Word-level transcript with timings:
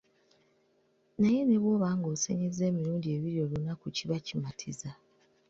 Naye 1.19 1.41
ne 1.45 1.57
bw'oba 1.61 1.89
ng'osenyezza 1.97 2.61
emirundi 2.69 3.07
ebiri 3.15 3.37
olunaku 3.45 3.85
kiba 3.95 4.17
kimatiza. 4.25 4.89